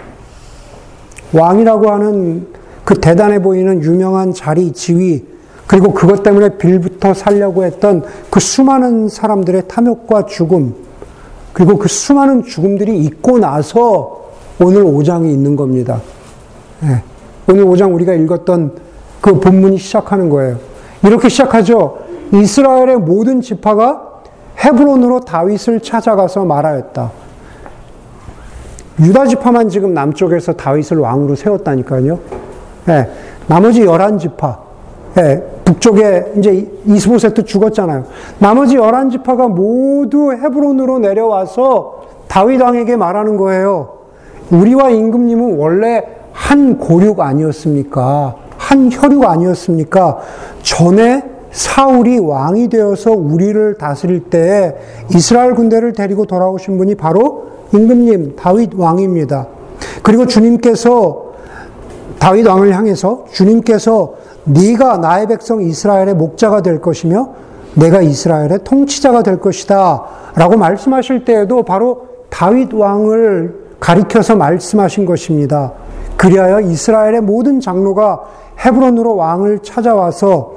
[1.32, 2.46] 왕이라고 하는
[2.84, 5.24] 그 대단해 보이는 유명한 자리, 지위,
[5.66, 10.74] 그리고 그것 때문에 빌부터 살려고 했던 그 수많은 사람들의 탐욕과 죽음,
[11.52, 14.22] 그리고 그 수많은 죽음들이 있고 나서
[14.60, 16.00] 오늘 5장이 있는 겁니다.
[16.80, 17.02] 네.
[17.48, 18.72] 오늘 5장 우리가 읽었던
[19.20, 20.58] 그 본문이 시작하는 거예요.
[21.04, 21.98] 이렇게 시작하죠.
[22.32, 24.10] 이스라엘의 모든 지파가
[24.64, 27.21] 헤브론으로 다윗을 찾아가서 말하였다.
[29.00, 32.18] 유다 지파만 지금 남쪽에서 다윗을 왕으로 세웠다니까요.
[32.86, 33.08] 네,
[33.46, 34.58] 나머지 열한 지파,
[35.14, 38.04] 네, 북쪽에 이제 이스보셋도 죽었잖아요.
[38.38, 43.98] 나머지 열한 지파가 모두 헤브론으로 내려와서 다윗 왕에게 말하는 거예요.
[44.50, 46.02] 우리와 임금님은 원래
[46.32, 48.34] 한 고륙 아니었습니까?
[48.56, 50.18] 한 혈육 아니었습니까?
[50.62, 54.76] 전에 사울이 왕이 되어서 우리를 다스릴 때
[55.14, 59.46] 이스라엘 군대를 데리고 돌아오신 분이 바로 임금님 다윗 왕입니다.
[60.02, 61.32] 그리고 주님께서
[62.18, 67.30] 다윗 왕을 향해서 주님께서 네가 나의 백성 이스라엘의 목자가 될 것이며
[67.74, 70.04] 내가 이스라엘의 통치자가 될 것이다
[70.36, 75.72] 라고 말씀하실 때에도 바로 다윗 왕을 가리켜서 말씀하신 것입니다.
[76.16, 78.20] 그리하여 이스라엘의 모든 장로가
[78.64, 80.52] 헤브론으로 왕을 찾아와서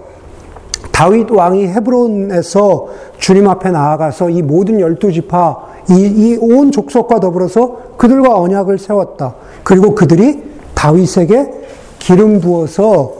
[0.91, 5.57] 다윗 왕이 헤브론에서 주님 앞에 나아가서 이 모든 열두 지파,
[5.89, 9.35] 이온 족속과 더불어서 그들과 언약을 세웠다.
[9.63, 10.43] 그리고 그들이
[10.73, 11.51] 다윗에게
[11.99, 13.13] 기름 부어서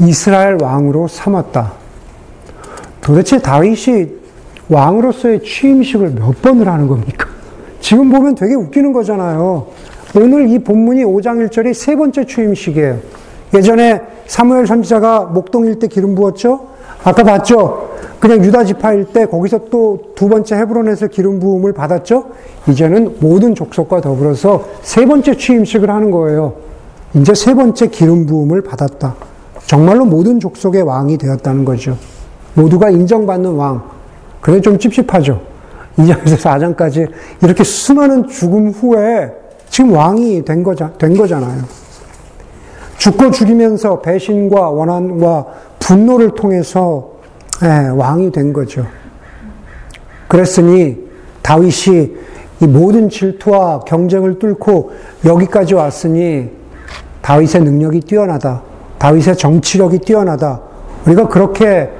[0.00, 1.72] 이스라엘 왕으로 삼았다.
[3.00, 4.18] 도대체 다윗이
[4.68, 7.26] 왕으로서의 취임식을 몇 번을 하는 겁니까?
[7.80, 9.66] 지금 보면 되게 웃기는 거잖아요.
[10.14, 12.98] 오늘 이 본문이 5장 1절이 세 번째 취임식이에요.
[13.54, 16.60] 예전에 사무엘 선지자가 목동일 때 기름 부었죠?
[17.02, 17.87] 아까 봤죠?
[18.20, 22.24] 그냥 유다 지파일 때 거기서 또 두 번째 헤브론에서 기름 부음을 받았죠?
[22.68, 26.54] 이제는 모든 족속과 더불어서 세 번째 취임식을 하는 거예요.
[27.14, 29.14] 이제 세 번째 기름 부음을 받았다.
[29.66, 31.96] 정말로 모든 족속의 왕이 되었다는 거죠.
[32.54, 33.80] 모두가 인정받는 왕.
[34.40, 35.40] 그래 좀 찝찝하죠.
[35.98, 37.08] 2장에서 4장까지
[37.44, 39.30] 이렇게 수많은 죽음 후에
[39.70, 41.62] 지금 왕이 된, 거자, 된 거잖아요.
[42.96, 45.46] 죽고 죽이면서 배신과 원한과
[45.78, 47.17] 분노를 통해서
[47.62, 48.86] 예, 왕이 된 거죠.
[50.28, 51.08] 그랬으니
[51.42, 52.16] 다윗이
[52.60, 54.92] 이 모든 질투와 경쟁을 뚫고
[55.24, 56.50] 여기까지 왔으니
[57.22, 58.62] 다윗의 능력이 뛰어나다.
[58.98, 60.60] 다윗의 정치력이 뛰어나다.
[61.06, 61.90] 우리가 그렇게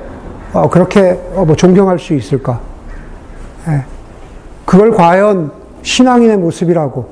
[0.52, 2.60] 어, 그렇게 어, 뭐 존경할 수 있을까?
[3.68, 3.84] 예.
[4.64, 7.06] 그걸 과연 신앙인의 모습이라고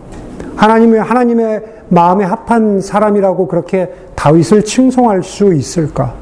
[0.57, 6.15] 하나님의 하나님의 마음에 합한 사람이라고 그렇게 다윗을 칭송할 수 있을까?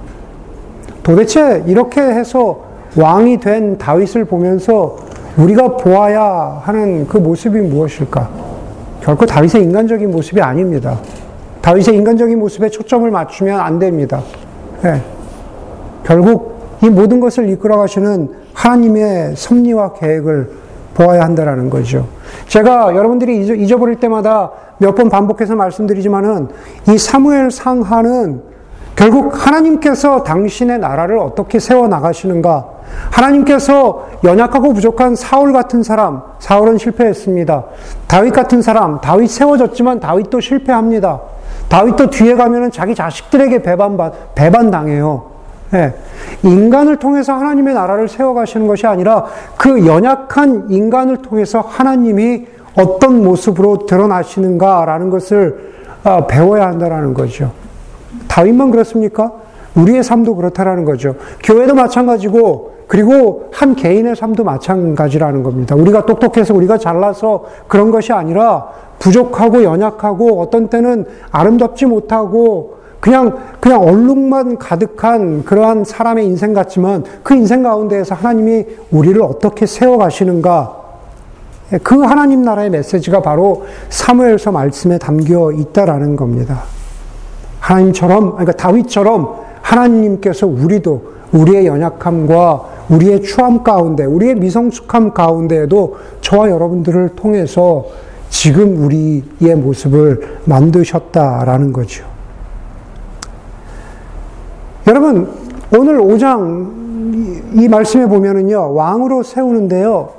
[1.04, 2.60] 도대체 이렇게 해서
[2.96, 4.96] 왕이 된 다윗을 보면서
[5.36, 8.28] 우리가 보아야 하는 그 모습이 무엇일까?
[9.02, 10.98] 결코 다윗의 인간적인 모습이 아닙니다.
[11.60, 14.22] 다윗의 인간적인 모습에 초점을 맞추면 안 됩니다.
[14.82, 15.02] 네.
[16.04, 20.50] 결국 이 모든 것을 이끌어 가시는 하나님의 섭리와 계획을
[20.94, 22.06] 보아야 한다라는 거죠.
[22.48, 26.48] 제가 여러분들이 잊어버릴 때마다 몇 번 반복해서 말씀드리지만은
[26.88, 28.42] 이 사무엘 상하는
[28.96, 32.64] 결국 하나님께서 당신의 나라를 어떻게 세워 나가시는가?
[33.10, 37.64] 하나님께서 연약하고 부족한 사울 같은 사람, 사울은 실패했습니다.
[38.06, 41.20] 다윗 같은 사람, 다윗 세워졌지만 다윗도 실패합니다.
[41.68, 43.98] 다윗도 뒤에 가면은 자기 자식들에게 배반
[44.34, 45.34] 배반 당해요.
[45.72, 45.94] 예.
[46.42, 49.24] 인간을 통해서 하나님의 나라를 세워가시는 것이 아니라
[49.56, 57.50] 그 연약한 인간을 통해서 하나님이 어떤 모습으로 드러나시는가라는 것을 아, 배워야 한다는 거죠.
[58.34, 59.30] 다윗만 그렇습니까?
[59.76, 61.14] 우리의 삶도 그렇다라는 거죠.
[61.44, 65.76] 교회도 마찬가지고 그리고 한 개인의 삶도 마찬가지라는 겁니다.
[65.76, 68.66] 우리가 똑똑해서 우리가 잘나서 그런 것이 아니라
[68.98, 77.34] 부족하고 연약하고 어떤 때는 아름답지 못하고 그냥 그냥 얼룩만 가득한 그러한 사람의 인생 같지만 그
[77.34, 80.82] 인생 가운데에서 하나님이 우리를 어떻게 세워 가시는가
[81.84, 86.64] 그 하나님 나라의 메시지가 바로 사무엘서 말씀에 담겨 있다라는 겁니다.
[87.64, 97.10] 하나님처럼 그러니까 다윗처럼 하나님께서 우리도 우리의 연약함과 우리의 추함 가운데 우리의 미성숙함 가운데에도 저와 여러분들을
[97.16, 97.86] 통해서
[98.28, 102.04] 지금 우리의 모습을 만드셨다라는 거죠.
[104.86, 105.30] 여러분,
[105.74, 110.10] 오늘 5장 이 말씀에 보면은요, 왕으로 세우는데요,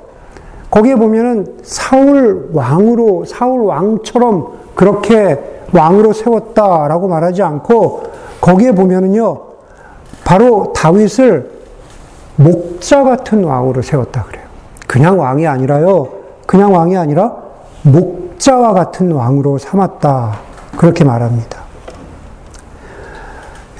[0.70, 8.02] 거기에 보면은 사울 왕으로, 사울 왕처럼 그렇게 왕으로 세웠다라고 말하지 않고,
[8.40, 9.40] 거기에 보면은요,
[10.24, 11.50] 바로 다윗을
[12.36, 14.44] 목자 같은 왕으로 세웠다 그래요.
[14.86, 16.08] 그냥 왕이 아니라요,
[16.46, 17.34] 그냥 왕이 아니라
[17.82, 20.38] 목자와 같은 왕으로 삼았다.
[20.76, 21.66] 그렇게 말합니다.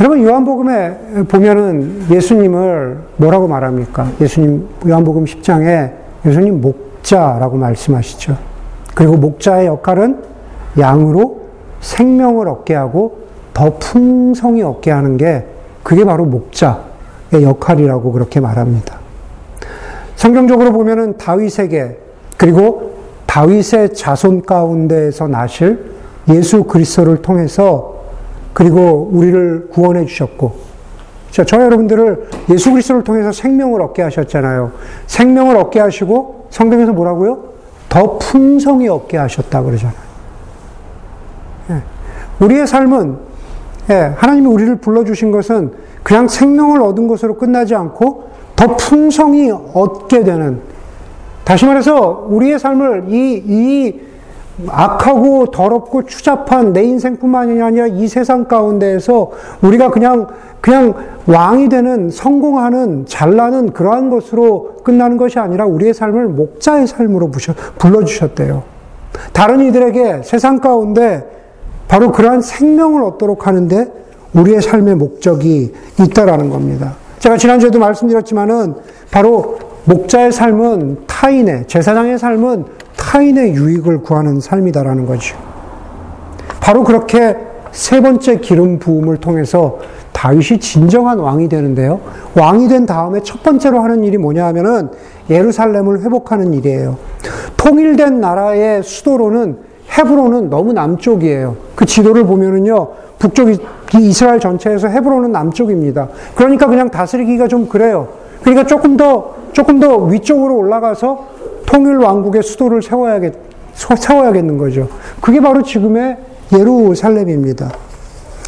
[0.01, 4.09] 여러분 요한복음에 보면은 예수님을 뭐라고 말합니까?
[4.21, 5.93] 예수님 요한복음 10장에
[6.25, 8.37] 예수님 목자라고 말씀하시죠.
[8.95, 10.23] 그리고 목자의 역할은
[10.79, 11.46] 양으로
[11.87, 15.47] 생명을 얻게 하고 더 풍성히 얻게 하는 게
[15.85, 18.99] 그게 바로 목자의 역할이라고 그렇게 말합니다.
[20.17, 21.99] 성경적으로 보면은 다윗에게
[22.37, 22.97] 그리고
[23.27, 25.93] 다윗의 자손 가운데에서 나실
[26.29, 27.95] 예수 그리스도를 통해서
[28.53, 30.55] 그리고 우리를 구원해 주셨고,
[31.31, 34.73] 자, 저 여러분들을 예수 그리스도를 통해서 생명을 얻게 하셨잖아요.
[35.07, 37.45] 생명을 얻게 하시고 성경에서 뭐라고요?
[37.89, 40.06] 더 풍성히 얻게 하셨다 그러잖아요.
[42.41, 42.45] 예.
[42.45, 43.17] 우리의 삶은
[43.91, 45.73] 예, 하나님이 우리를 불러주신 것은
[46.03, 50.61] 그냥 생명을 얻은 것으로 끝나지 않고 더 풍성히 얻게 되는
[51.45, 54.01] 다시 말해서 우리의 삶을 이, 이
[54.69, 60.27] 악하고 더럽고 추잡한 내 인생뿐만이 아니라 이 세상 가운데에서 우리가 그냥
[60.63, 60.95] 그냥
[61.27, 67.31] 왕이 되는 성공하는 잘나는 그러한 것으로 끝나는 것이 아니라 우리의 삶을 목자의 삶으로
[67.79, 68.63] 불러 주셨대요.
[69.33, 71.36] 다른 이들에게 세상 가운데
[71.89, 73.89] 바로 그러한 생명을 얻도록 하는데
[74.35, 76.95] 우리의 삶의 목적이 있다라는 겁니다.
[77.19, 78.75] 제가 지난주에도 말씀드렸지만은
[79.11, 82.65] 바로 목자의 삶은 타인의 제사장의 삶은
[82.97, 85.37] 타인의 유익을 구하는 삶이다라는 거죠.
[86.61, 87.37] 바로 그렇게
[87.71, 89.79] 세 번째 기름 부음을 통해서
[90.13, 92.01] 다윗이 진정한 왕이 되는데요.
[92.35, 94.89] 왕이 된 다음에 첫 번째로 하는 일이 뭐냐 하면은
[95.29, 96.97] 예루살렘을 회복하는 일이에요.
[97.57, 99.59] 통일된 나라의 수도로는
[99.99, 101.57] 헤브론은 너무 남쪽이에요.
[101.75, 103.59] 그 지도를 보면은요, 북쪽이
[104.01, 106.09] 이스라엘 전체에서 헤브론은 남쪽입니다.
[106.35, 108.09] 그러니까 그냥 다스리기가 좀 그래요.
[108.43, 111.25] 그러니까 조금 더 조금 더 위쪽으로 올라가서
[111.65, 113.33] 통일 왕국의 수도를 세워야겠,
[113.75, 114.89] 세워야겠는 거죠.
[115.21, 116.19] 그게 바로 지금의
[116.53, 117.71] 예루살렘입니다.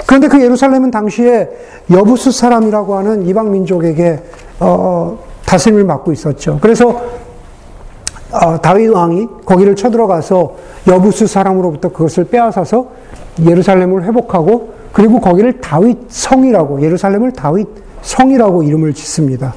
[0.06, 1.48] 그런데 그 예루살렘은 당시에
[1.90, 4.20] 여부스 사람이라고 하는 이방 민족에게
[4.60, 6.58] 어, 다스림을 맡고 있었죠.
[6.60, 7.00] 그래서
[8.30, 10.54] 어, 다윗 왕이 거기를 쳐들어가서
[10.86, 12.86] 여부스 사람으로부터 그것을 빼앗아서
[13.44, 17.66] 예루살렘을 회복하고 그리고 거기를 다윗 성이라고 예루살렘을 다윗
[18.02, 19.54] 성이라고 이름을 짓습니다.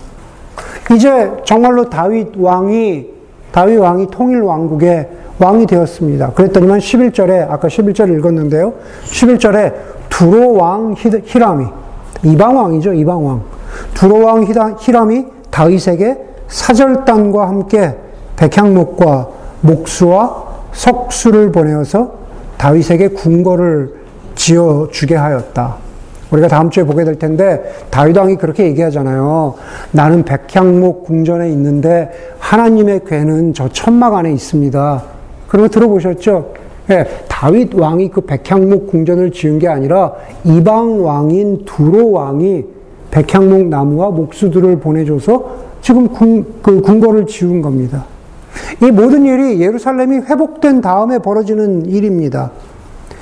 [0.94, 3.08] 이제 정말로 다윗 왕이
[3.52, 6.32] 다윗 왕이 통일 왕국의 왕이 되었습니다.
[6.34, 8.74] 그랬더니만 11절에 아까 11절 읽었는데요.
[9.06, 9.74] 11절에
[10.10, 11.66] 두로 왕 히람이
[12.24, 12.94] 이방 왕이죠.
[12.94, 13.42] 이방 왕.
[13.96, 14.46] 두로 왕
[14.80, 17.96] 히람이 다윗에게 사절단과 함께
[18.42, 19.28] 백향목과
[19.62, 22.12] 목수와 석수를 보내어서
[22.58, 23.94] 다윗에게 궁궐을
[24.34, 25.76] 지어 주게 하였다.
[26.32, 29.54] 우리가 다음 주에 보게 될 텐데 다윗 왕이 그렇게 얘기하잖아요.
[29.92, 35.04] 나는 백향목 궁전에 있는데 하나님의 괴는 저 천막 안에 있습니다.
[35.48, 36.54] 그런 거 들어보셨죠?
[36.90, 40.14] 예, 다윗 왕이 그 백향목 궁전을 지은 게 아니라
[40.46, 42.64] 이방 왕인 두로 왕이
[43.12, 48.06] 백향목 나무와 목수들을 보내줘서 지금 궁, 그 궁궐을 지은 겁니다.
[48.82, 52.52] 이 모든 일이 예루살렘이 회복된 다음에 벌어지는 일입니다.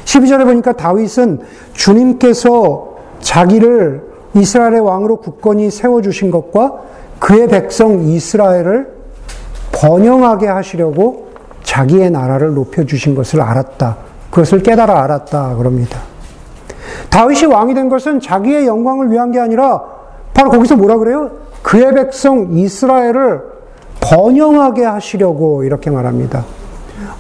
[0.06, 1.40] 12절에 보니까 다윗은
[1.74, 6.80] 주님께서 자기를 이스라엘의 왕으로 굳건히 세워주신 것과
[7.20, 8.88] 그의 백성 이스라엘을
[9.72, 11.30] 번영하게 하시려고
[11.64, 13.98] 자기의 나라를 높여주신 것을 알았다.
[14.32, 15.56] 그것을 깨달아 알았다.
[15.56, 16.00] 그럽니다.
[17.10, 19.84] 다윗이 왕이 된 것은 자기의 영광을 위한 게 아니라
[20.34, 21.32] 바로 거기서 뭐라 그래요?
[21.62, 23.59] 그의 백성 이스라엘을
[24.10, 26.44] 번영하게 하시려고 이렇게 말합니다.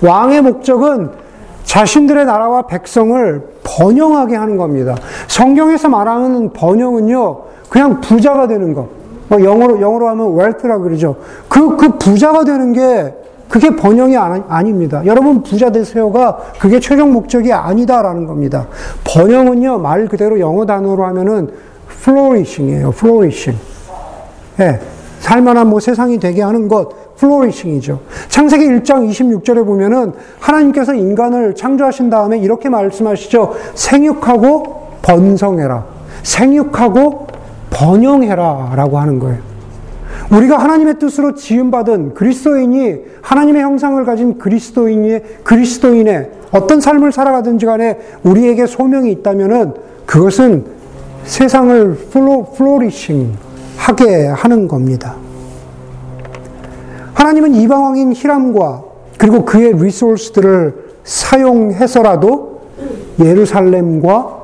[0.02, 1.12] 왕의 목적은
[1.64, 4.96] 자신들의 나라와 백성을 번영하게 하는 겁니다.
[5.28, 8.88] 성경에서 말하는 번영은요, 그냥 부자가 되는 것.
[9.28, 11.18] 뭐 영어로, 영어로 하면 wealth라 그러죠.
[11.48, 13.14] 그, 그 부자가 되는 게
[13.48, 18.68] 그게 번영이 아니, 닙니다 여러분 부자 되세요가 그게 최종 목적이 아니다라는 겁니다.
[19.04, 21.52] 번영은요, 말 그대로 영어 단어로 하면은
[21.88, 22.90] flourishing이에요.
[22.90, 23.60] flourishing.
[24.60, 24.80] 예.
[25.20, 28.00] 살만한 뭐 세상이 되게 하는 것, 플로리싱이죠.
[28.30, 33.54] 창세기 1장 26절에 보면은 하나님께서 인간을 창조하신 다음에 이렇게 말씀하시죠.
[33.76, 35.86] 생육하고 번성해라.
[36.24, 37.28] 생육하고
[37.70, 38.74] 번영해라.
[38.76, 39.50] 라고 하는 거예요.
[40.32, 48.66] 우리가 하나님의 뜻으로 지음받은 그리스도인이 하나님의 형상을 가진 그리스도인의, 그리스도인의 어떤 삶을 살아가든지 간에 우리에게
[48.66, 49.74] 소명이 있다면은
[50.06, 50.66] 그것은
[51.24, 53.34] 세상을 flour, flourishing,
[53.80, 55.16] 하게 하는 겁니다.
[57.14, 58.84] 하나님은 이방왕인 히람과
[59.18, 62.62] 그리고 그의 resource들을 사용해서라도
[63.20, 64.38] 예루살렘과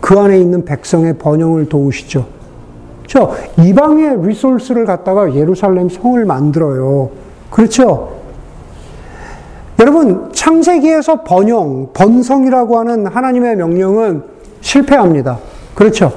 [0.00, 2.26] 그 안에 있는 백성의 번영을 도우시죠.
[3.06, 7.10] 저 이방의 리소스를 갖다가 예루살렘 성을 만들어요.
[7.50, 8.20] 그렇죠?
[9.78, 14.22] 여러분 창세기에서 번영, 번성이라고 하는 하나님의 명령은
[14.60, 15.38] 실패합니다.
[15.74, 16.12] 그렇죠?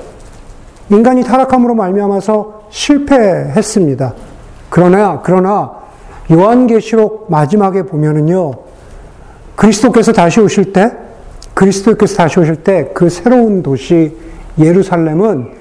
[0.89, 4.13] 인간이 타락함으로 말미암아서 실패했습니다.
[4.69, 5.71] 그러나 그러나
[6.29, 8.51] 요한계시록 마지막에 보면은요.
[9.55, 10.91] 그리스도께서 다시 오실 때
[11.53, 14.17] 그리스도께서 다시 오실 때 그 새로운 도시
[14.59, 15.51] 예루살렘은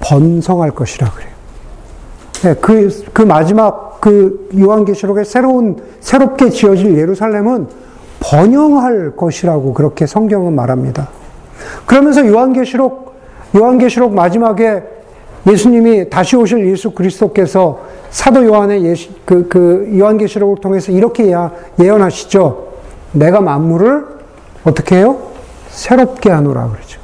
[0.00, 1.30] 번성할 것이라 그래요.
[2.42, 7.68] 네, 그, 그 마지막 그 요한계시록의 새로운, 새롭게 지어질 예루살렘은
[8.20, 11.08] 번영할 것이라고 그렇게 성경은 말합니다.
[11.86, 13.14] 그러면서 요한계시록,
[13.56, 14.97] 요한계시록 마지막에
[15.46, 21.34] 예수님이 다시 오실 예수 그리스도께서 사도 요한의 예시, 그, 그 요한계시록을 통해서 이렇게
[21.80, 22.68] 예언하시죠.
[23.12, 24.04] 내가 만물을
[24.64, 25.18] 어떻게 해요?
[25.68, 26.98] 새롭게 하노라 그러죠.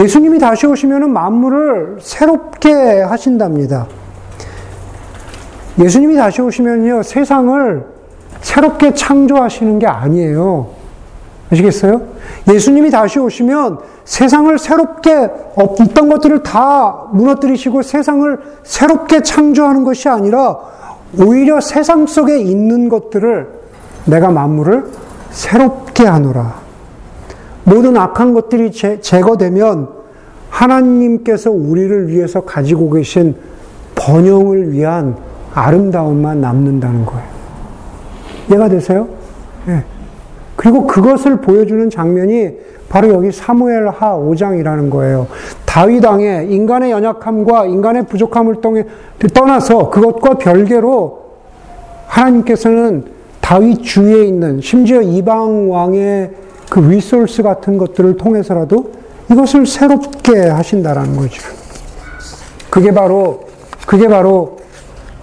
[0.00, 3.88] 예수님이 다시 오시면 만물을 새롭게 하신답니다.
[5.80, 7.84] 예수님이 다시 오시면요, 세상을
[8.40, 10.77] 새롭게 창조하시는 게 아니에요.
[11.50, 12.02] 아시겠어요?
[12.52, 15.30] 예수님이 다시 오시면 세상을 새롭게
[15.80, 20.58] 있던 것들을 다 무너뜨리시고 세상을 새롭게 창조하는 것이 아니라
[21.18, 23.48] 오히려 세상 속에 있는 것들을
[24.04, 24.86] 내가 만물을
[25.30, 26.54] 새롭게 하노라.
[27.64, 29.88] 모든 악한 것들이 제, 제거되면
[30.50, 33.36] 하나님께서 우리를 위해서 가지고 계신
[33.94, 35.16] 번영을 위한
[35.54, 37.28] 아름다움만 남는다는 거예요.
[38.48, 39.08] 이해가 되세요?
[39.66, 39.84] 네.
[40.58, 42.50] 그리고 그것을 보여주는 장면이
[42.88, 45.28] 바로 여기 사무엘 하 5장이라는 거예요.
[45.64, 48.56] 다윗 왕의 인간의 연약함과 인간의 부족함을
[49.32, 51.26] 떠나서 그것과 별개로
[52.08, 53.04] 하나님께서는
[53.40, 56.32] 다윗 주위에 있는 심지어 이방 왕의
[56.68, 58.90] 그 리소스 같은 것들을 통해서라도
[59.30, 61.40] 이것을 새롭게 하신다라는 거죠.
[62.68, 63.44] 그게 바로
[63.86, 64.58] 그게 바로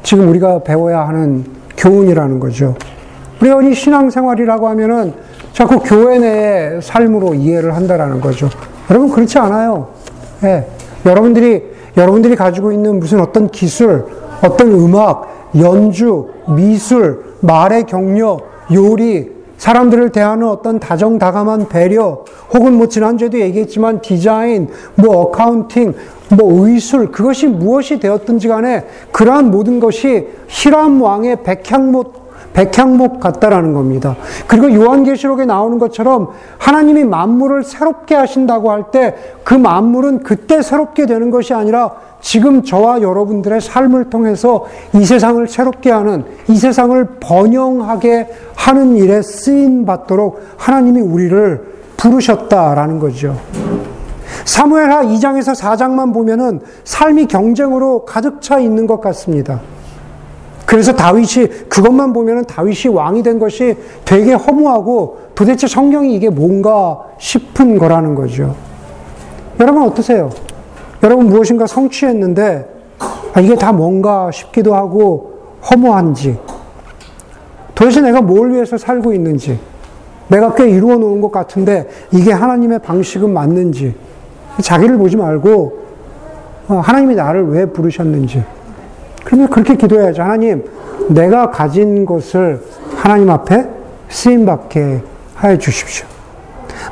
[0.01, 1.43] 지금 우리가 배워야 하는
[1.76, 2.76] 교훈이라는 거죠.
[3.41, 5.24] 우리가 이 신앙생활이라고 하면은
[5.56, 8.49] 자꾸 교회 내의 삶으로 이해를 한다라는 거죠.
[8.89, 9.88] 여러분 그렇지 않아요.
[10.43, 10.68] 예.
[11.06, 11.64] 여러분들이
[11.95, 14.06] 여러분들이 가지고 있는 무슨 어떤 기술,
[14.43, 18.38] 어떤 음악, 연주, 미술, 말의 격려,
[18.74, 25.93] 요리 사람들을 대하는 어떤 다정다감한 배려, 혹은 뭐 지난주에도 얘기했지만 디자인, 뭐 accounting,
[26.36, 34.16] 뭐 의술, 그것이 무엇이 되었든지 간에 그러한 모든 것이 히람 왕의 백향목, 백향목 같다라는 겁니다.
[34.48, 39.16] 그리고 요한계시록에 나오는 것처럼 하나님이 만물을 새롭게 하신다고 할 때
[39.46, 44.66] 그 만물은 그때 새롭게 되는 것이 아니라 지금 저와 여러분들의 삶을 통해서
[44.96, 53.38] 이 세상을 새롭게 하는, 이 세상을 번영하게 하는 일에 쓰임 받도록 하나님이 우리를 부르셨다라는 거죠.
[54.46, 59.62] 사무엘하 2장에서 4장만 보면은 삶이 경쟁으로 가득 차 있는 것 같습니다.
[60.66, 67.78] 그래서 다윗이 그것만 보면은 다윗이 왕이 된 것이 되게 허무하고 도대체 성경이 이게 뭔가 싶은
[67.78, 68.55] 거라는 거죠.
[69.59, 70.30] 여러분 어떠세요?
[71.03, 72.68] 여러분 무엇인가 성취했는데
[73.34, 75.34] 아, 이게 다 뭔가 싶기도 하고
[75.70, 76.38] 허무한지
[77.76, 79.59] 도대체 내가 뭘 위해서 살고 있는지
[80.28, 83.93] 내가 꽤 이루어 놓은 것 같은데 이게 하나님의 방식은 맞는지
[84.61, 85.86] 자기를 보지 말고
[86.68, 88.43] 어, 하나님이 나를 왜 부르셨는지
[89.26, 90.21] 그러면 그렇게 기도해야죠.
[90.21, 90.63] 하나님
[91.09, 92.61] 내가 가진 것을
[92.95, 93.67] 하나님 앞에
[94.07, 95.01] 쓰임받게
[95.36, 96.07] 하여 주십시오.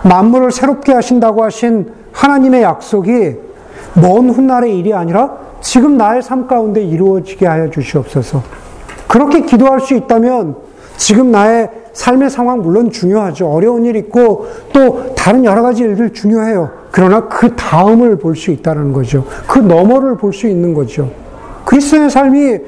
[0.04, 3.36] 만물을 새롭게 하신다고 하신 하나님의 약속이
[3.96, 8.44] 먼 훗날의 일이 아니라 지금 나의 삶 가운데 이루어지게 하여 주시옵소서.
[9.08, 10.56] 그렇게 기도할 수 있다면
[10.98, 13.48] 지금 나의 삶의 상황 물론 중요하죠.
[13.48, 16.72] 어려운 일 있고 또 다른 여러 가지 일들 중요해요.
[16.92, 19.26] 그러나 그 다음을 볼 수 있다는 거죠.
[19.48, 21.10] 그 너머를 볼 수 있는 거죠.
[21.74, 22.60] 그리스도의 삶이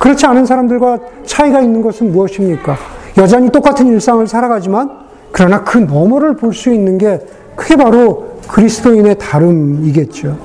[0.00, 2.76] 그렇지 않은 사람들과 차이가 있는 것은 무엇입니까?
[3.16, 4.90] 여전히 똑같은 일상을 살아가지만
[5.30, 7.20] 그러나 그 너머를 볼 수 있는 게
[7.54, 10.36] 그게 바로 그리스도인의 다름이겠죠.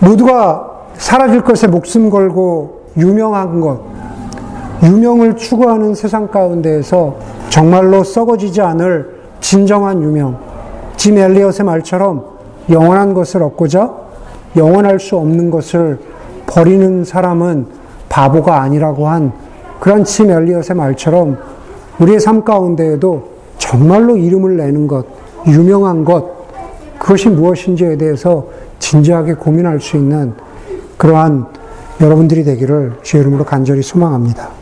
[0.00, 3.80] 모두가 사라질 것에 목숨 걸고 유명한 것,
[4.82, 7.16] 유명을 추구하는 세상 가운데에서
[7.50, 10.38] 정말로 썩어지지 않을 진정한 유명,
[10.96, 12.24] 짐 엘리엇의 말처럼
[12.68, 14.09] 영원한 것을 얻고자
[14.56, 15.98] 영원할 수 없는 것을
[16.46, 17.66] 버리는 사람은
[18.08, 19.32] 바보가 아니라고 한
[19.78, 21.38] 그런 짐 엘리엇의 말처럼
[21.98, 23.28] 우리의 삶 가운데에도
[23.58, 25.06] 정말로 이름을 내는 것,
[25.46, 26.40] 유명한 것,
[26.98, 28.46] 그것이 무엇인지에 대해서
[28.78, 30.34] 진지하게 고민할 수 있는
[30.96, 31.46] 그러한
[32.00, 34.59] 여러분들이 되기를 주의 이름으로 간절히 소망합니다.